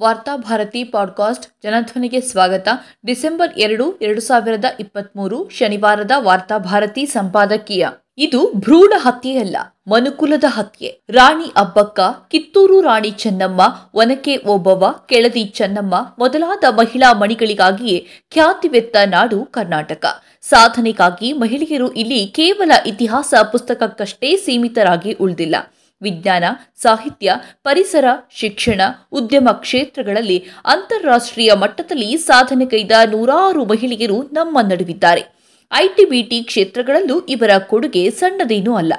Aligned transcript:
Varthabharati 0.00 0.84
podcast 0.84 1.46
ಜನಧ್ವನಿಗೆ 1.62 2.20
ಸ್ವಾಗತ. 2.20 2.68
December 3.06 3.58
ಎರಡು 3.58 3.96
ಎರಡು 3.96 4.20
ಸಾವಿರದ 4.20 4.64
ಇಪ್ಪತ್ಮೂರು 4.80 5.48
ಶನಿವಾರದ 5.48 6.10
ವಾರ್ತಾಭಾರತಿ 6.16 7.06
ಸಂಪಾದಕೀಯ. 7.06 7.88
ಇದು 8.18 8.52
ಭ್ರೂಣ 8.56 8.92
ಹತ್ಯೆಯಲ್ಲ, 8.96 9.56
ಮನುಕುಲದ 9.88 10.44
ಹತ್ಯೆ. 10.46 11.00
ರಾಣಿ 11.10 11.44
ಅಬ್ಬಕ್ಕ, 11.56 12.00
ಕಿತ್ತೂರು 12.30 12.80
ರಾಣಿ 12.80 13.10
ಚೆನ್ನಮ್ಮ 13.10 13.60
ಒನಕೆ 13.94 14.36
ಓಬವ್ವ, 14.36 14.90
ಕೆಳದಿ 15.06 15.44
ಚೆನ್ನಮ್ಮ 15.44 15.94
ಮೊದಲಾದ 16.18 16.64
ಮಹಿಳಾ 16.70 17.12
ಮಣಿಗಳಿಗಾಗಿಯೇ 17.12 18.06
ಖ್ಯಾತಿವೆತ್ತ 18.30 18.96
ನಾಡು 19.06 19.44
ಕರ್ನಾಟಕ. 19.44 20.06
ಸಾಧನೆಗಾಗಿ 20.42 21.32
ಮಹಿಳೆಯರು 21.32 21.92
ಇಲ್ಲಿ 21.92 22.26
ಕೇವಲ 22.26 22.72
ಇತಿಹಾಸ 22.86 23.34
ಪುಸ್ತಕಕ್ಕಷ್ಟೇ 23.52 24.36
ಸೀಮಿತರಾಗಿ 24.36 25.12
ಉಳಿದಿಲ್ಲ. 25.12 25.56
ವಿಜ್ಞಾನ, 26.02 26.44
ಸಾಹಿತ್ಯ, 26.76 27.34
ಪರಿಸರ, 27.64 28.04
ಶಿಕ್ಷಣ, 28.30 28.80
ಉದ್ಯಮ 29.12 29.48
ಕ್ಷೇತ್ರಗಳಲ್ಲಿ 29.52 30.44
ಅಂತಾರಾಷ್ಟ್ರೀಯ 30.64 31.52
ಮಟ್ಟದಲ್ಲಿ 31.52 32.16
ಸಾಧನೆ 32.16 32.66
ಕೈದ 32.66 32.92
ನೂರಾರು 33.10 33.64
ಮಹಿಳೆಯರು 33.64 34.22
ನಮ್ಮ 34.22 34.58
ನಡುವಿದ್ದಾರೆ. 34.60 35.38
ಐಟಿ 35.74 36.04
ಬಿಟಿ 36.04 36.42
ಕ್ಷೇತ್ರಗಳಲ್ಲೂ 36.42 37.20
ಇವರ 37.20 37.50
ಕೊಡುಗೆ 37.58 38.10
ಸಣ್ಣದೇನೂ 38.10 38.74
ಅಲ್ಲ. 38.74 38.92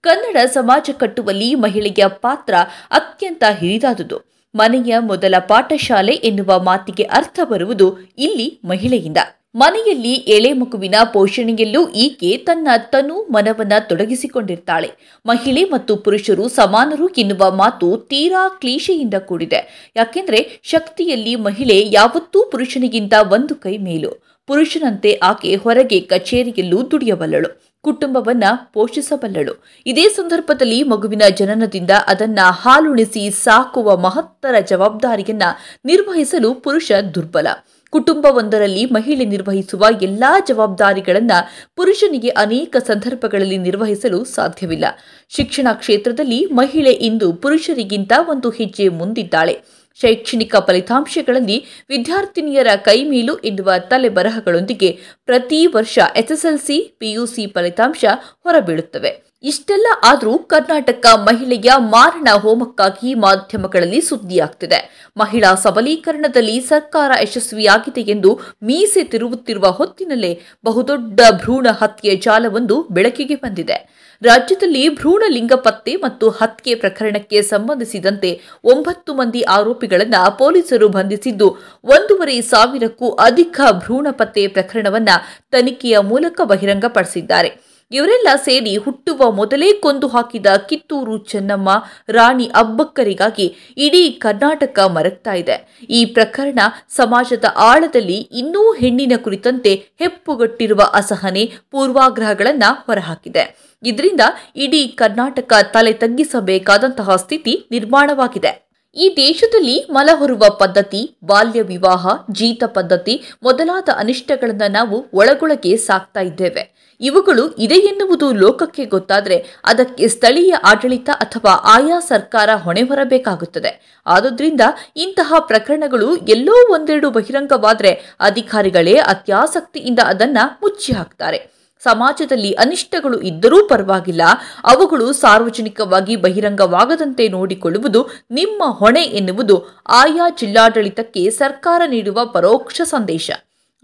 ಕನ್ನಡ 0.00 0.36
ಸಮಾಜ 0.46 0.90
ಕಟ್ಟುವಲ್ಲಿ 0.98 1.54
ಮಹಿಳೆಯ 1.54 2.04
ಪಾತ್ರ 2.08 2.54
ಅತ್ಯಂತ 2.90 3.44
ಹಿರಿದಾದುದು. 3.58 4.36
ಮನೆಯ 4.54 4.98
ಮೊದಲ 4.98 5.34
ಪಾಠಶಾಲೆ 5.38 6.12
ಎನ್ನುವ 6.12 6.62
ಮಾತಿಗೆ 6.62 7.02
ಅರ್ಥ 7.02 7.40
ಬರುವುದು 7.48 7.98
ಇಲ್ಲಿ 8.18 8.60
ಮಹಿಳೆಯಿಂದ. 8.64 9.16
ಮನೆಯಲ್ಲಿ 9.56 10.12
ಎಳೆ 10.12 10.52
ಮಗುವಿನ 10.52 10.94
ಪೋಷಣೆಯಲ್ಲೂ 11.12 11.88
ಈಕೆ 11.88 12.36
ತನ್ನ 12.36 12.68
ತನು 12.76 13.22
ಮನವನ್ನ 13.22 13.72
ತೊಡಗಿಸಿಕೊಂಡಿರ್ತಾಳೆ. 13.88 14.90
ಮಹಿಳೆ 15.26 15.64
ಮತ್ತು 15.64 15.96
ಪುರುಷರು 15.96 16.48
ಸಮಾನರು 16.48 17.08
ಎನ್ನುವ 17.08 17.50
ಮಾತು 17.50 17.96
ತೀರಾ 17.96 18.48
ಕ್ಲೀಶೆಯಿಂದ 18.48 19.14
ಕೂಡಿದೆ. 19.14 19.92
ಯಾಕೆಂದ್ರೆ 19.96 20.60
ಶಕ್ತಿಯಲ್ಲಿ 20.62 21.36
ಮಹಿಳೆ 21.36 21.88
ಯಾವತ್ತೂ 21.90 22.44
ಪುರುಷನಿಗಿಂತ 22.50 23.14
ಒಂದು 23.32 23.54
ಕೈ 23.54 23.78
ಮೇಲು. 23.78 24.10
ಪುರುಷನಂತೆ 24.46 25.20
ಆಕೆ 25.22 25.56
ಹೊರಗೆ 25.56 26.00
ಕಚೇರಿಯಲ್ಲೂ 26.00 26.90
ದುಡಿಯಬಲ್ಲಳು 26.90 27.66
ಕುಟುಂಬವನ್ನ 27.82 28.44
ಪೋಷಿಸಬಲ್ಲಳು. 28.72 29.64
ಇದೇ 29.86 30.08
ಸಂದರ್ಭದಲ್ಲಿ 30.08 30.82
ಮಗುವಿನ 30.82 31.22
ಜನನದಿಂದ 31.34 31.90
ಅದನ್ನ 32.06 32.38
ಹಾಲುಣಿಸಿ 32.50 33.30
ಸಾಕುವ 33.30 33.96
ಮಹತ್ತರ 33.96 34.54
ಜವಾಬ್ದಾರಿಯನ್ನ 34.60 35.42
ನಿರ್ವಹಿಸಲು 35.84 36.54
ಪುರುಷ 36.54 36.92
ದುರ್ಬಲ. 37.14 37.46
ಕುಟುಂಬವೊಂದರಲ್ಲಿ 37.90 38.84
ಮಹಿಳೆ 38.84 39.24
ನಿರ್ವಹಿಸುವ 39.24 39.86
ಎಲ್ಲಾ 40.02 40.40
ಜವಾಬ್ದಾರಿಗಳನ್ನ 40.40 41.32
ಪುರುಷನಿಗೆ 41.76 42.28
ಅನೇಕ 42.28 42.76
ಸಂದರ್ಭಗಳಲ್ಲಿ 42.86 43.58
ನಿರ್ವಹಿಸಲು 43.58 44.24
ಸಾಧ್ಯವಿಲ್ಲ. 44.24 44.84
ಶಿಕ್ಷಣ 45.28 45.68
ಕ್ಷೇತ್ರದಲ್ಲಿ 45.72 46.44
ಮಹಿಳೆ 46.44 46.92
ಇಂದು 46.92 47.32
ಪುರುಷರಿಗಿಂತ 47.32 48.12
ಒಂದು 48.28 48.50
ಹೆಜ್ಜೆ 48.50 48.88
ಮುಂದಿದ್ದಾಳೆ. 48.88 49.62
ಶೈಕ್ಷಣಿಕ 50.00 50.56
ಫಲಿತಾಂಶಗಳಲ್ಲಿ 50.56 51.64
ವಿದ್ಯಾರ್ಥಿನಿಯರ 51.88 52.66
ಕೈಮೀಲು 52.76 53.36
ಎನ್ನುವ 53.36 53.72
ತಲೆಬರಹಗಳೊಂದಿಗೆ 53.78 54.98
ಪ್ರತಿ 55.24 55.66
ವರ್ಷ 55.66 55.98
ಎಸ್ಎಸ್ಎಲ್ಸಿ, 56.16 56.96
ಪಿಯುಸಿ 56.98 57.46
ಫಲಿತಾಂಶ 57.46 58.04
ಹೊರಬೀಳುತ್ತವೆ. 58.42 59.25
ಇಷ್ಟೆಲ್ಲ 59.44 59.86
ಆದರೂ 60.04 60.38
ಕರ್ನಾಟಕ 60.38 61.06
ಮಹಿಳೆಯ 61.16 61.70
ಮಾರಣ 61.78 62.28
ಹೋಮಕ್ಕಾಗಿ 62.34 63.14
ಮಾಧ್ಯಮಗಳಲ್ಲಿ 63.14 64.00
ಸುದ್ದಿಯಾಗ್ತಿದೆ. 64.00 64.78
ಮಹಿಳಾ 65.16 65.54
ಸಬಲೀಕರಣದಲ್ಲಿ 65.54 66.60
ಸರ್ಕಾರ 66.60 67.10
ಯಶಸ್ವಿಯಾಗಿದೆ 67.22 68.00
ಎಂದು 68.00 68.40
ಮೀಸೆ 68.62 69.04
ತಿರುವುತ್ತಿರುವ 69.04 69.66
ಹೊತ್ತಿನಲ್ಲೇ 69.66 70.40
ಬಹುದೊಡ್ಡ 70.64 71.20
ಭ್ರೂಣ 71.42 71.66
ಹತ್ಯೆ 71.72 72.16
ಜಾಲವೊಂದು 72.16 72.82
ಬೆಳಕಿಗೆ 72.90 73.34
ಬಂದಿದೆ. 73.34 73.76
ರಾಜ್ಯದಲ್ಲಿ 74.22 74.88
ಭ್ರೂಣ 74.88 75.22
ಲಿಂಗ 75.28 75.52
ಪತ್ತೆ 75.52 75.96
ಮತ್ತು 75.96 76.30
ಹತ್ಯೆ 76.30 76.74
ಪ್ರಕರಣಕ್ಕೆ 76.74 77.42
ಸಂಬಂಧಿಸಿದಂತೆ 77.42 78.40
ಒಂಬತ್ತು 78.64 79.14
ಮಂದಿ 79.14 79.42
ಆರೋಪಿಗಳನ್ನು 79.42 80.38
ಪೊಲೀಸರು 80.38 80.88
ಬಂಧಿಸಿದ್ದು, 80.88 81.48
ಒಂದೂವರೆ 81.84 82.40
ಸಾವಿರಕ್ಕೂ 82.42 83.10
ಅಧಿಕ 83.10 83.60
ಭ್ರೂಣ 83.72 84.06
ಪತ್ತೆ 84.10 84.48
ಪ್ರಕರಣವನ್ನು 84.48 85.16
ತನಿಖೆಯ 85.50 85.98
ಮೂಲಕ 85.98 86.40
ಬಹಿರಂಗಪಡಿಸಿದ್ದಾರೆ. 86.44 87.65
ಇವರೆಲ್ಲ 87.92 88.28
ಸೇರಿ 88.44 88.76
ಹುಟ್ಟುವ 88.76 89.30
ಮೊದಲೇ 89.30 89.72
ಕೊಂದು 89.72 90.08
ಹಾಕಿದ 90.08 90.46
ಕಿತ್ತೂರು 90.68 91.18
ಚೆನ್ನಮ್ಮ 91.18 91.68
ರಾಣಿ 92.08 92.46
ಅಬ್ಬಕ್ಕರಿಗಾಗಿ 92.46 93.74
ಇಡೀ 93.76 94.10
ಕರ್ನಾಟಕ 94.10 94.78
ಮರಗ್ತಾ 94.78 95.34
ಇದೆ. 95.34 95.86
ಈ 95.90 96.04
ಪ್ರಕರಣ 96.04 96.58
ಸಮಾಜದ 96.88 97.44
ಆಳದಲ್ಲಿ 97.56 98.16
ಇನ್ನೂ 98.16 98.72
ಹೆಣ್ಣಿನ 98.72 99.12
ಕುರಿತಂತೆ 99.16 99.74
ಹೆಪ್ಪುಗಟ್ಟಿರುವ 99.74 100.80
ಅಸಹನೆ 100.92 101.52
ಪೂರ್ವಾಗ್ರಹಗಳನ್ನ 101.70 102.64
ಹೊರಹಾಕಿದೆ. 102.86 103.76
ಇದರಿಂದ 103.84 104.20
ಇಡೀ 104.56 104.86
ಕರ್ನಾಟಕ 104.86 105.52
ತಲೆ 105.72 105.92
ತಗ್ಗಿಸಬೇಕಾದಂತಹ 105.92 107.16
ಸ್ಥಿತಿ 107.16 107.66
ನಿರ್ಮಾಣವಾಗಿದೆ. 107.70 108.65
ಈ 108.94 109.14
ದೇಶದಲ್ಲಿ 109.16 109.86
ಮಲ 109.90 110.08
ಹೊರುವ 110.14 110.42
ಪದ್ಧತಿ, 110.58 111.16
ಬಾಲ್ಯ 111.24 111.62
ವಿವಾಹ, 111.62 112.06
ಜೀತ 112.32 112.64
ಪದ್ಧತಿ 112.66 113.22
ಮೊದಲಾದ 113.42 113.88
ಅನಿಷ್ಟಗಳನ್ನು 113.96 114.70
ನಾವು 114.70 115.06
ಒಳಗೊಳಗೆ 115.14 115.76
ಸಾಕ್ತಾ 115.76 116.20
ಇದ್ದೇವೆ. 116.20 116.76
ಇವುಗಳು 117.00 117.54
ಇದೆ 117.54 117.74
ಎನ್ನುವುದು 117.74 118.32
ಲೋಕಕ್ಕೆ 118.32 118.84
ಗೊತ್ತಾದರೆ 118.84 119.44
ಅದಕ್ಕೆ 119.64 120.08
ಸ್ಥಳೀಯ 120.08 120.54
ಆಡಳಿತ 120.54 121.10
ಅಥವಾ 121.12 121.50
ಆಯಾ 121.50 122.00
ಸರ್ಕಾರ 122.00 122.50
ಹೊಣೆ 122.54 122.82
ಹೊರಬೇಕಾಗುತ್ತದೆ. 122.82 124.02
ಆದುದರಿಂದ 124.06 124.60
ಇಂತಹ 124.96 125.34
ಪ್ರಕರಣಗಳು 125.46 126.16
ಎಲ್ಲೋ 126.16 126.72
ಒಂದೆರಡು 126.74 127.10
ಬಹಿರಂಗವಾದರೆ 127.10 128.16
ಅಧಿಕಾರಿಗಳೇ 128.20 128.94
ಅತ್ಯಾಸಕ್ತಿಯಿಂದ 128.94 129.98
ಅದನ್ನ 130.04 130.38
ಮುಚ್ಚಿ 130.62 130.92
ಹಾಕ್ತಾರೆ 130.92 131.56
ಸಮಾಜದಲ್ಲಿ 131.84 132.52
ಅನಿಷ್ಟಗಳು 132.52 133.20
ಇದ್ದರೂ 133.20 133.68
ಪರವಾಗಿಲ್ಲ. 133.68 134.22
ಅವುಗಳು 134.64 135.12
ಸಾರ್ವಜನಿಕವಾಗಿ 135.12 136.16
ಬಹಿರಂಗವಾಗದಂತೆ 136.16 137.28
ನೋಡಿಕೊಳ್ಳುವುದು 137.28 138.08
ನಿಮ್ಮ 138.30 138.64
ಹೊಣೆ 138.64 139.02
ಎನ್ನುವುದು 139.02 139.82
ಆಯಾ 139.88 140.30
ಜಿಲ್ಲಾಡಳಿತಕ್ಕೆ 140.40 141.30
ಸರ್ಕಾರ 141.30 141.82
ನೀಡುವ 141.86 142.24
ಪರೋಕ್ಷ 142.24 142.80
ಸಂದೇಶ. 142.84 143.30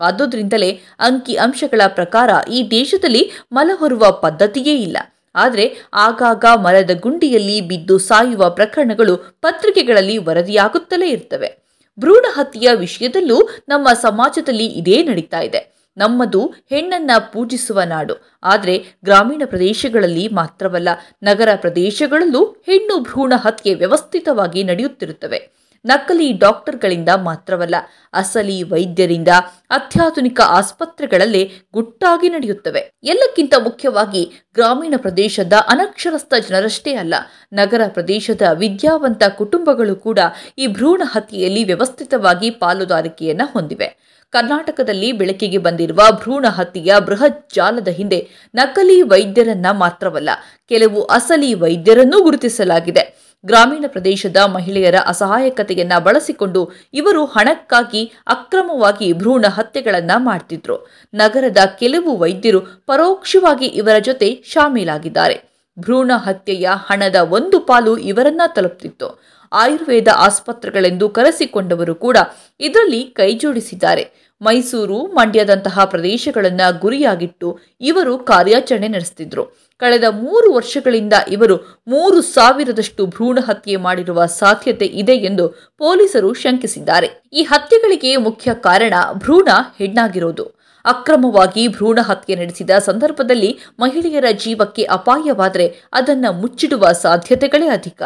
ಆದುದರಿಂದಲೇ 0.01 0.81
ಅಂಕಿ 1.01 1.35
ಅಂಶಗಳ 1.35 1.81
ಪ್ರಕಾರ 1.87 2.31
ಈ 2.51 2.71
ದೇಶದಲ್ಲಿ 2.71 3.31
ಮಲಹೊರುವ 3.53 4.11
ಪದ್ಧತಿಯೇ 4.11 4.75
ಇಲ್ಲ. 4.77 4.97
ಆದರೆ 5.35 5.77
ಆಗಾಗ 5.95 6.45
ಮರದ 6.55 6.91
ಗುಂಡಿಯಲ್ಲಿ 7.01 7.61
ಬಿದ್ದು 7.61 7.99
ಸಾಯುವ 7.99 8.51
ಪ್ರಕರಣಗಳು 8.51 9.17
ಪತ್ರಿಕೆಗಳಲ್ಲಿ 9.17 10.19
ವರದಿಯಾಗುತ್ತಲೇ 10.19 11.09
ಇರ್ತವೆ. 11.09 11.63
ಭ್ರೂಣ 11.99 12.25
ಹತ್ಯೆಯ 12.33 12.75
ವಿಷಯದಲ್ಲೂ 12.75 13.49
ನಮ್ಮ 13.69 13.89
ಸಮಾಜದಲ್ಲಿ 13.93 14.67
ಇದೇ 14.67 15.03
ನಡೀತಾ 15.03 15.41
ಇದೆ. 15.41 15.82
ನಮ್ಮದು 15.97 16.47
ಹೆಣ್ಣನ್ನ 16.47 17.11
ಪೂಜಿಸುವ 17.33 17.83
ನಾಡು. 17.83 18.15
ಆದರೆ 18.43 18.85
ಗ್ರಾಮೀಣ 19.05 19.43
ಪ್ರದೇಶಗಳಲ್ಲಿ 19.45 20.29
ಮಾತ್ರವಲ್ಲ, 20.29 20.89
ನಗರ 21.23 21.49
ಪ್ರದೇಶಗಳಲ್ಲೂ 21.57 22.45
ಹೆಣ್ಣು 22.45 22.99
ಭ್ರೂಣ 22.99 23.33
ಹತ್ಯೆ 23.37 23.75
ವ್ಯವಸ್ಥಿತವಾಗಿ 23.75 24.65
ನಡೆಯುತ್ತಿರುತ್ತವೆ. 24.65 25.62
ನಕಲಿ 25.85 26.33
ಡಾಕ್ಟರ್ಗಳಿಂದ 26.33 27.11
ಮಾತ್ರವಲ್ಲ, 27.25 27.77
ಅಸಲಿ 28.15 28.63
ವೈದ್ಯರಿಂದ 28.63 29.31
ಅತ್ಯಾಧುನಿಕ 29.71 30.41
ಆಸ್ಪತ್ರೆಗಳಲ್ಲೇ 30.49 31.43
ಗುಟ್ಟಾಗಿ 31.73 32.29
ನಡೆಯುತ್ತವೆ. 32.29 32.83
ಎಲ್ಲಕ್ಕಿಂತ 33.05 33.55
ಮುಖ್ಯವಾಗಿ 33.59 34.23
ಗ್ರಾಮೀಣ 34.55 34.95
ಪ್ರದೇಶದ 34.97 35.53
ಅನಕ್ಷರಸ್ಥ 35.69 36.33
ಜನರಷ್ಟೇ 36.49 36.95
ಅಲ್ಲ, 36.95 37.15
ನಗರ 37.53 37.81
ಪ್ರದೇಶದ 37.89 38.43
ವಿದ್ಯಾವಂತ 38.53 39.23
ಕುಟುಂಬಗಳು 39.37 39.97
ಕೂಡ 39.97 40.19
ಈ 40.59 40.67
ಭ್ರೂಣ 40.67 41.03
ಹತ್ಯೆಯಲ್ಲಿ 41.05 41.65
ವ್ಯವಸ್ಥಿತವಾಗಿ 41.65 42.51
ಪಾಲುದಾರಿಕೆಯನ್ನು 42.51 43.49
ಹೊಂದಿವೆ. 43.53 43.91
ಕರ್ನಾಟಕದಲ್ಲಿ 44.33 45.13
ಬೆಳಕಿಗೆ 45.13 45.59
ಬಂದಿರುವ 45.59 46.01
ಭ್ರೂಣ 46.11 46.47
ಹತ್ಯೆಯ 46.49 46.93
ಬೃಹತ್ 47.01 47.43
ಜಾಲದ 47.55 47.89
ಹಿಂದೆ 47.89 48.21
ನಕಲಿ 48.55 48.97
ವೈದ್ಯರನ್ನ 49.03 49.67
ಮಾತ್ರವಲ್ಲ, 49.73 50.31
ಕೆಲವು 50.69 51.03
ಅಸಲಿ 51.05 51.51
ವೈದ್ಯರನ್ನೂ 51.55 52.21
ಗುರುತಿಸಲಾಗಿದೆ. 52.23 53.05
ಗ್ರಾಮೀಣ 53.47 53.85
ಪ್ರದೇಶದ 53.89 54.37
ಮಹಿಳೆಯರ 54.37 54.95
ಅಸಹಾಯಕತೆಯನ್ನ 55.07 55.93
ಬಳಸಿಕೊಂಡು 55.99 56.71
ಇವರು 56.95 57.25
ಹಣಕ್ಕಾಗಿ 57.25 58.13
ಅಕ್ರಮವಾಗಿ 58.27 59.13
ಭ್ರೂಣ 59.13 59.47
ಹತ್ಯೆಗಳನ್ನ 59.49 60.11
ಮಾಡ್ತಿದ್ರು. 60.17 60.89
ನಗರದ 61.15 61.59
ಕೆಲವು 61.79 62.17
ವೈದ್ಯರು 62.17 62.61
ಪರೋಕ್ಷವಾಗಿ 62.61 63.67
ಇವರ 63.67 63.99
ಜೊತೆ 63.99 64.43
ಶಾಮೀಲಾಗಿದ್ದಾರೆ. 64.47 65.53
ಭ್ರೂಣ 65.79 66.13
ಹತ್ಯೆಯ 66.15 66.69
ಹಣದ 66.75 67.17
ಒಂದು 67.17 67.61
ಪಾಲು 67.61 67.97
ಇವರನ್ನ 67.97 68.43
ತಲುಪ್ತಿತ್ತು. 68.47 69.23
ಆಯುರ್ವೇದ 69.53 70.09
ಆಸ್ಪತ್ರೆಗಳೆಂದು 70.17 71.09
ಕರೆಸಿಕೊಂಡವರು 71.09 71.95
ಕೂಡ 71.95 72.17
ಇದರಲ್ಲಿ 72.61 73.03
ಕೈಜೋಡಿಸಿದ್ದಾರೆ. 73.03 74.32
ಮೈಸೂರು 74.43 74.99
ಮಂಡ್ಯದಂತಹ 75.07 75.85
ಪ್ರದೇಶಗಳನ್ನು 75.85 76.81
ಗುರಿಯಾಗಿಟ್ಟು 76.81 77.59
ಇವರು 77.81 78.19
ಕಾರ್ಯಾಚರಣೆ 78.19 78.89
ನಡೆಸುತ್ತಿದ್ದರು 78.89 79.73
ಕಳೆದ 79.79 80.05
ಮೂರು 80.11 80.53
ವರ್ಷಗಳಿಂದ 80.53 81.13
ಇವರು 81.29 81.83
ಮೂರು 81.89 82.23
ಸಾವಿರದಷ್ಟು 82.23 83.07
ಭ್ರೂಣ 83.07 83.39
ಹತ್ಯೆ 83.49 83.77
ಮಾಡಿರುವ 83.77 84.27
ಸಾಧ್ಯತೆ 84.27 84.87
ಇದೆ 84.87 85.13
ಎಂದು 85.13 85.49
ಪೊಲೀಸರು 85.79 86.33
ಶಂಕಿಸಿದ್ದಾರೆ. 86.35 87.09
ಈ 87.33 87.43
ಹತ್ಯೆಗಳಿಗೆ 87.43 88.17
ಮುಖ್ಯ 88.17 88.55
ಕಾರಣ 88.55 88.95
ಭ್ರೂಣ 89.13 89.49
ಹೆಣ್ಣಾಗಿರೋದು. 89.79 90.62
ಅಕ್ರಮವಾಗಿ 90.85 91.69
ಭ್ರೂಣ 91.69 91.99
ಹತ್ಯೆ 92.03 92.37
ನಡೆಸಿದ 92.37 92.71
ಸಂದರ್ಭದಲ್ಲಿ 92.71 93.59
ಮಹಿಳೆಯರ 93.81 94.25
ಜೀವಕ್ಕೆ 94.33 94.83
ಅಪಾಯವಾದರೆ 94.83 95.67
ಅದನ್ನು 95.93 96.33
ಮುಚ್ಚಿಡುವ 96.33 96.93
ಸಾಧ್ಯತೆಗಳೇ 96.93 97.67
ಅಧಿಕ. 97.67 98.03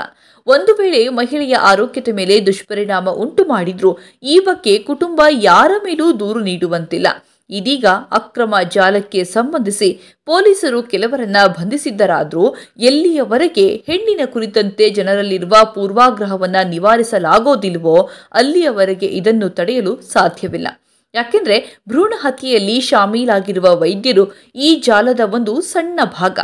ಒಂದು 0.47 0.75
ವೇಳೆ 0.75 1.09
ಮಹಿಳೆಯ 1.09 1.55
ಆರೋಗ್ಯದ 1.55 2.09
ಮೇಲೆ 2.15 2.47
ದುಷ್ಪರಿಣಾಮ 2.47 3.11
ಉಂಟು 3.11 3.45
ಮಾಡಿದ್ರೂ 3.45 3.99
ಈ 4.23 4.39
ಬಗ್ಗೆ 4.39 4.79
ಕುಟುಂಬ 4.79 5.23
ಯಾರ 5.31 5.71
ಮೇಲೂ 5.85 6.21
ದೂರು 6.21 6.41
ನೀಡುವಂತಿಲ್ಲ. 6.41 7.07
ಇದೀಗ 7.51 7.87
ಅಕ್ರಮ 7.87 8.55
ಜಾಲಕ್ಕೆ 8.73 9.25
ಸಂಬಂಧಿಸಿ 9.25 10.17
ಪೊಲೀಸರು 10.27 10.83
ಕೆಲವರನ್ನ 10.83 11.37
ಬಂಧಿಸಿದ್ದರಾದರೂ 11.47 12.57
ಎಲ್ಲಿಯವರೆಗೆ 12.79 13.85
ಹೆಣ್ಣಿನ 13.87 14.21
ಕುರಿತಂತೆ 14.25 14.91
ಜನರಲ್ಲಿರುವ 14.91 15.55
ಪೂರ್ವಾಗ್ರಹವನ್ನು 15.75 16.69
ನಿವಾರಿಸಲಾಗೋದಿಲ್ವೋ 16.69 18.11
ಅಲ್ಲಿಯವರೆಗೆ 18.33 19.07
ಇದನ್ನು 19.07 19.49
ತಡೆಯಲು 19.49 20.01
ಸಾಧ್ಯವಿಲ್ಲ. 20.01 20.69
ಯಾಕೆಂದ್ರೆ 21.17 21.57
ಭ್ರೂಣ 21.89 22.15
ಹತ್ಯೆಯಲ್ಲಿ 22.17 22.81
ಶಾಮೀಲಾಗಿರುವ 22.81 23.67
ವೈದ್ಯರು 23.81 24.25
ಈ 24.55 24.83
ಜಾಲದ 24.87 25.21
ಒಂದು 25.35 25.61
ಸಣ್ಣ 25.61 26.01
ಭಾಗ. 26.21 26.39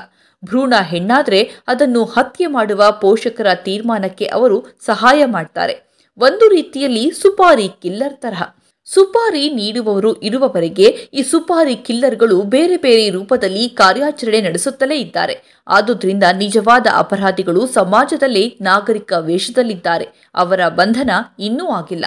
ಭ್ರೂಣ 0.45 0.75
ಹೆಣ್ಣಾದರೆ 0.83 1.41
ಅದನ್ನು 1.67 2.05
ಹತ್ಯೆ 2.05 2.47
ಮಾಡುವ 2.47 2.85
ಪೋಷಕರ 3.01 3.47
ತೀರ್ಮಾನಕ್ಕೆ 3.55 4.27
ಅವರು 4.39 4.59
ಸಹಾಯ 4.87 5.25
ಮಾಡ್ತಾರೆ. 5.25 5.75
ಒಂದು 6.19 6.49
ರೀತಿಯಲ್ಲಿ 6.49 7.05
ಸುಪಾರಿ 7.23 7.69
ಕಿಲ್ಲರ್ 7.83 8.17
ತರಹ. 8.17 8.43
ಸುಪಾರಿ 8.85 9.51
ನೀಡುವವರು 9.51 10.11
ಇರುವವರೆಗೆ 10.23 10.87
ಈ 11.19 11.23
ಸುಪಾರಿ 11.23 11.75
ಕಿಲ್ಲರ್ಗಳು 11.77 12.43
ಬೇರೆ 12.55 12.77
ಬೇರೆ 12.77 13.05
ರೂಪದಲ್ಲಿ 13.11 13.69
ಕಾರ್ಯಾಚರಣೆ 13.69 14.41
ನಡೆಸುತ್ತಲೇ 14.41 14.97
ಇದ್ದಾರೆ. 14.97 15.35
ಆದುದರಿಂದ 15.69 16.25
ನಿಜವಾದ 16.39 16.87
ಅಪರಾಧಿಗಳು 16.97 17.67
ಸಮಾಜದಲ್ಲಿ 17.67 18.45
ನಾಗರಿಕ 18.61 19.13
ವೇಷದಲ್ಲಿದ್ದಾರೆ. 19.21 20.09
ಅವರ 20.35 20.69
ಬಂಧನ 20.69 21.11
ಇನ್ನೂ 21.39 21.67
ಆಗಿಲ್ಲ. 21.71 22.07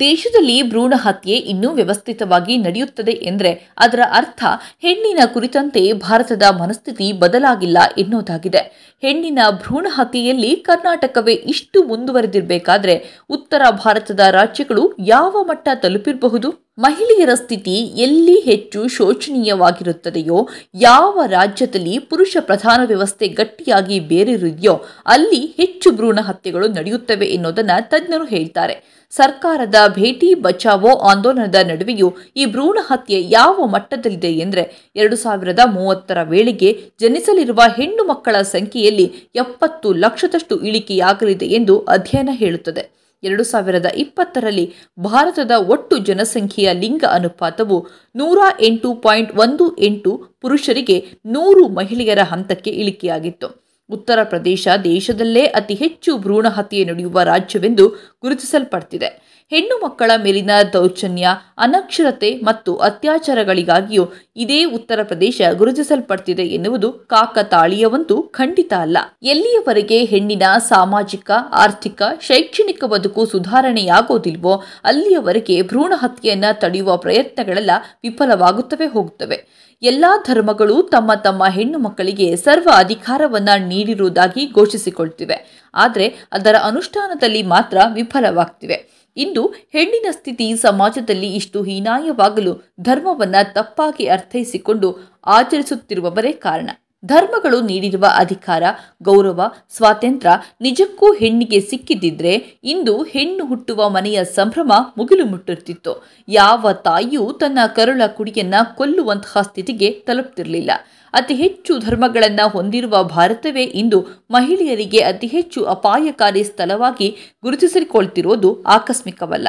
ದೇಶದಲ್ಲಿ 0.00 0.62
ಭ್ರೂಣ 0.62 0.94
ಹತ್ಯೆ 0.96 1.36
ಇನ್ನೂ 1.36 1.70
ವ್ಯವಸ್ಥಿತವಾಗಿ 1.70 2.56
ನಡೆಯುತ್ತದೆ 2.56 3.12
ಎಂದರೆ 3.12 3.70
ಅದರ 3.78 4.00
ಅರ್ಥ 4.12 4.44
ಹೆಣ್ಣಿನ 4.80 5.18
ಕುರಿತಂತೆ 5.26 5.92
ಭಾರತದ 5.92 6.42
ಮನಸ್ಥಿತಿ 6.60 7.12
ಬದಲಾಗಿಲ್ಲ 7.12 7.78
ಎನ್ನುವುದಾಗಿದೆ. 7.98 8.92
ಹೆಣ್ಣಿನ 9.00 9.38
ಭ್ರೂಣ 9.50 9.86
ಹತ್ಯೆಯಲ್ಲಿ 9.90 10.56
ಕರ್ನಾಟಕವೇ 10.56 11.34
ಇಷ್ಟು 11.34 11.82
ಮುಂದುವರೆದಿರಬೇಕಾದರೆ 11.82 13.24
ಉತ್ತರ 13.30 13.62
ಭಾರತದ 13.70 14.20
ರಾಜ್ಯಗಳು 14.20 14.94
ಯಾವ 14.98 15.44
ಮಟ್ಟ 15.48 15.68
ತಲುಪಿರಬಹುದು? 15.74 16.71
ಮಹಿಳೆಯರ 16.78 17.28
ಸ್ಥಿತಿ 17.34 17.74
ಎಲ್ಲಿ 17.74 18.40
ಹೆಚ್ಚು 18.40 18.88
ಶೋಚನೀಯವಾಗಿರುತ್ತದೆಯೋ, 18.88 20.48
ಯಾವ 20.74 21.22
ರಾಜ್ಯದಲ್ಲಿ 21.26 21.98
ಪುರುಷ 21.98 22.36
ಪ್ರಧಾನ 22.40 22.80
ವ್ಯವಸ್ಥೆ 22.86 23.28
ಗಟ್ಟಿಯಾಗಿ 23.28 24.00
ಬೇರಿರುವುದೆಯೋ, 24.00 24.80
ಅಲ್ಲಿ 25.06 25.54
ಹೆಚ್ಚು 25.56 25.92
ಭ್ರೂಣ 25.92 26.20
ಹತ್ಯೆಗಳು 26.20 26.68
ನಡೆಯುತ್ತವೆ 26.68 27.26
ಎನ್ನುವುದನ್ನು 27.26 27.88
ತಜ್ಞರು 27.88 28.24
ಹೇಳ್ತಾರೆ. 28.24 29.06
ಸರ್ಕಾರದ 29.10 29.74
ಭೇಟಿ 29.88 30.34
ಬಚಾವೋ 30.34 30.88
ಆಂದೋಲನದ 30.88 31.54
ನಡುವೆಯೂ 31.54 32.14
ಈ 32.36 32.46
ಭ್ರೂಣ 32.46 32.78
ಹತ್ಯೆ 32.82 33.22
ಯಾವ 33.28 33.66
ಮಟ್ಟದಲ್ಲಿದೆ 33.66 34.32
ಎಂದರೆ, 34.32 34.90
ಎರಡು 34.96 35.16
ಸಾವಿರದ 35.16 35.60
ಮೂವತ್ತರ 35.66 36.22
ವೇಳೆಗೆ 36.22 36.80
ಜನಿಸಲಿರುವ 37.00 37.60
ಹೆಣ್ಣು 37.76 38.04
ಮಕ್ಕಳ 38.04 38.42
ಸಂಖ್ಯೆಯಲ್ಲಿ 38.42 39.12
ಎಪ್ಪತ್ತು 39.34 39.92
ಲಕ್ಷದಷ್ಟು 39.92 40.60
ಇಳಿಕೆಯಾಗಲಿದೆ 40.60 41.46
ಎಂದು 41.46 41.78
ಅಧ್ಯಯನ 41.78 42.28
ಹೇಳುತ್ತದೆ. 42.32 43.01
ಎರಡು 43.24 43.42
ಸಾವಿರದ 43.42 43.86
ಇಪ್ಪತ್ತರಲ್ಲಿ 43.86 44.72
ಭಾರತದ 44.98 45.50
ಒಟ್ಟು 45.50 45.98
ಜನಸಂಖ್ಯೆಯ 45.98 46.72
ಲಿಂಗ 46.72 47.04
ಅನುಪಾತವು 47.10 47.86
ನೂರ 48.16 48.38
ಎಂಟು 48.60 48.94
ಪಾಯಿಂಟ್ 48.94 49.32
ಒಂದು 49.36 49.76
ಎಂಟು 49.78 50.12
ಪುರುಷರಿಗೆ 50.40 50.98
ನೂರು 51.26 51.68
ಮಹಿಳೆಯರ 51.68 52.22
ಹಂತಕ್ಕೆ 52.22 52.70
ಇಳಿಕೆಯಾಗಿತ್ತು. 52.70 53.61
ಉತ್ತರ 53.92 54.18
ಪ್ರದೇಶ 54.22 54.68
ದೇಶದಲ್ಲೇ 54.84 55.44
ಅತಿ 55.44 55.74
ಹೆಚ್ಚು 55.74 56.18
ಭ್ರೂಣ 56.18 56.48
ಹತ್ಯೆ 56.48 56.84
ನಡೆಯುವ 56.84 57.22
ರಾಜ್ಯವೆಂದು 57.22 57.88
ಗುರುತಿಸಲ್ಪಡ್ತಿದೆ. 58.22 59.32
ಹೆಣ್ಣು 59.50 59.76
ಮಕ್ಕಳ 59.84 60.10
ಮೇಲಿನ 60.22 60.50
ದೌರ್ಜನ್ಯ, 60.72 61.28
ಅನಕ್ಷರತೆ 61.58 62.30
ಮತ್ತು 62.44 62.76
ಅತ್ಯಾಚಾರಗಳಿಗಾಗಿಯೂ 62.76 64.04
ಇದೇ 64.36 64.64
ಉತ್ತರ 64.64 64.98
ಪ್ರದೇಶ 65.02 65.40
ಗುರುತಿಸಲ್ಪಡ್ತಿದೆ 65.58 66.42
ಎನ್ನುವುದು 66.42 66.92
ಕಾಕತಾಳೀಯವಂತೂ 66.92 68.22
ಖಂಡಿತ 68.22 68.72
ಅಲ್ಲ. 68.78 68.98
ಎಲ್ಲಿಯವರೆಗೆ 69.22 70.04
ಹೆಣ್ಣಿನ 70.04 70.42
ಸಾಮಾಜಿಕ, 70.58 71.30
ಆರ್ಥಿಕ, 71.52 72.02
ಶೈಕ್ಷಣಿಕ 72.20 72.84
ಬದುಕು 72.84 73.26
ಸುಧಾರಣೆಯಾಗೋದಿಲ್ವೋ 73.26 74.62
ಅಲ್ಲಿಯವರೆಗೆ 74.84 75.62
ಭ್ರೂಣ 75.62 75.92
ಹತ್ಯೆಯನ್ನು 75.96 76.60
ತಡೆಯುವ 76.60 76.96
ಪ್ರಯತ್ನಗಳೆಲ್ಲ 76.96 77.70
ವಿಫಲವಾಗುತ್ತವೆ 78.02 78.86
ಹೋಗುತ್ತವೆ. 78.86 79.62
ಎಲ್ಲಾ 79.82 80.24
ಧರ್ಮಗಳು 80.26 80.82
ತಮ್ಮ 80.82 81.14
ತಮ್ಮ 81.14 81.46
ಹೆಣ್ಣು 81.46 81.78
ಮಕ್ಕಳಿಗೆ 81.78 82.36
ಸರ್ವ 82.36 82.68
ಅಧಿಕಾರವನ್ನ 82.74 83.48
ನೀಡಿರುವುದಾಗಿ 83.58 84.52
ಘೋಷಿಸಿಕೊಳ್ತಿವೆ. 84.52 85.68
ಆದರೆ 85.74 86.14
ಅದರ 86.32 86.54
ಅನುಷ್ಠಾನದಲ್ಲಿ 86.62 87.42
ಮಾತ್ರ 87.42 87.78
ವಿಫಲವಾಗ್ತಿವೆ. 87.94 88.78
ಇಂದು 89.16 89.46
ಹೆಣ್ಣಿನ 89.46 90.06
ಸ್ಥಿತಿ 90.10 90.56
ಸಮಾಜದಲ್ಲಿ 90.56 91.34
ಇಷ್ಟು 91.34 91.62
ಹೀನಾಯವಾಗಲು 91.62 92.74
ಧರ್ಮವನ್ನ 92.80 93.36
ತಪ್ಪಾಗಿ 93.52 94.06
ಅರ್ಥೈಸಿಕೊಂಡು 94.06 95.18
ಆಚರಿಸುತ್ತಿರುವವರೇ 95.26 96.32
ಕಾರಣ. 96.32 96.70
ಧರ್ಮಗಳು 97.06 97.60
ನೀಡಿರುವ 97.60 98.04
ಅಧಿಕಾರ, 98.16 98.62
ಗೌರವ, 99.02 99.52
ಸ್ವಾತಂತ್ರ್ಯ 99.70 100.34
ನಿಜಕ್ಕೂ 100.60 101.12
ಹೆಣ್ಣಿಗೆ 101.12 101.60
ಸಿಕ್ಕಿದ್ದಿದ್ರೆ 101.60 102.34
ಇಂದು 102.64 103.02
ಹೆಣ್ಣು 103.02 103.46
ಹುಟ್ಟುವ 103.46 103.88
ಮನೆಯ 103.88 104.24
ಸಂಭ್ರಮ 104.24 104.72
ಮುಗಿಲು 104.98 105.24
ಮುಟ್ಟುತ್ತಿತ್ತು 105.26 106.06
ಯಾವ 106.28 106.72
ತಾಯಿಯೂ 106.72 107.32
ತನ್ನ 107.32 107.58
ಕರುಳ 107.66 108.02
ಕುಡಿಯನ್ನ 108.06 108.54
ಕೊಲ್ಲುವಂತಹ 108.76 109.42
ಸ್ಥಿತಿಗೆ 109.42 109.90
ತಲುಪ್ತಿರಲಿಲ್ಲ. 109.90 110.70
ಅತಿ 111.12 111.34
ಹೆಚ್ಚು 111.34 111.78
ಧರ್ಮಗಳನ್ನು 111.78 112.48
ಹೊಂದಿರುವ 112.48 113.04
ಭಾರತವೇ 113.04 113.64
ಇಂದು 113.64 114.06
ಮಹಿಳೆಯರಿಗೆ 114.30 114.98
ಅತಿ 114.98 115.26
ಹೆಚ್ಚು 115.26 115.64
ಅಪಾಯಕಾರಿ 115.64 116.44
ಸ್ಥಳವಾಗಿ 116.44 117.16
ಗುರುತಿಸಿಕೊಳ್ತಿರೋದು 117.42 118.62
ಆಕಸ್ಮಿಕವಲ್ಲ. 118.62 119.48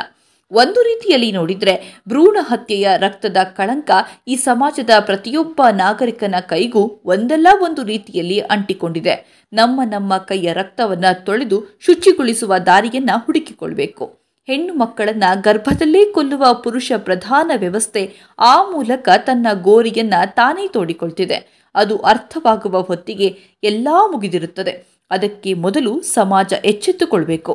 ಒಂದು 0.54 0.82
ರೀತಿಯಲ್ಲಿ 0.82 1.32
ನೋಡಿದರೆ 1.32 2.02
ಭ್ರೂಣ 2.08 2.38
ಹತ್ಯೆಯ 2.42 2.90
ರಕ್ತದ 2.98 3.38
ಕಳಂಕ 3.44 3.92
ಈ 4.28 4.36
ಸಮಾಜದ 4.36 4.90
ಪ್ರತಿಯೊಬ್ಬ 5.00 5.62
ನಾಗರಿಕನ 5.72 6.36
ಕೈಗೂ 6.40 7.02
ಒಂದಲ್ಲ 7.06 7.48
ಒಂದು 7.62 7.84
ರೀತಿಯಲ್ಲಿ 7.84 8.40
ಅಂಟಿಕೊಂಡಿದೆ. 8.40 9.16
ನಮ್ಮ 9.54 9.82
ನಮ್ಮ 9.86 10.18
ಕೈಯ 10.18 10.54
ರಕ್ತವನ್ನು 10.54 11.26
ತೊಳೆದು 11.26 11.64
ಶುಚಿಗೊಳಿಸುವ 11.80 12.58
ದಾರಿಯನ್ನು 12.58 13.20
ಹುಡುಕಿಕೊಳ್ಬೇಕು. 13.26 14.06
ಹೆಣ್ಣು 14.48 14.74
ಮಕ್ಕಳನ್ನ 14.74 15.24
ಗರ್ಭದಲ್ಲೇ 15.42 16.06
ಕೊಲ್ಲುವ 16.06 16.46
ಪುರುಷ 16.64 16.92
ಪ್ರಧಾನ 16.98 17.52
ವ್ಯವಸ್ಥೆ 17.58 18.04
ಆ 18.40 18.70
ಮೂಲಕ 18.72 19.10
ತನ್ನ 19.18 19.48
ಗೋರಿಯನ್ನ 19.62 20.14
ತಾನೇ 20.26 20.68
ತೋಡಿಕೊಳ್ತಿದೆ. 20.68 21.70
ಅದು 21.76 21.98
ಅರ್ಥವಾಗುವ 21.98 22.82
ಹೊತ್ತಿಗೆ 22.82 23.28
ಎಲ್ಲ 23.64 23.88
ಮುಗಿದಿರುತ್ತದೆ. 24.12 24.94
ಅದಕ್ಕೆ 25.12 25.54
ಮೊದಲು 25.54 26.02
ಸಮಾಜ 26.02 26.54
ಎಚ್ಚೆತ್ತುಕೊಳ್ಬೇಕು. 26.66 27.52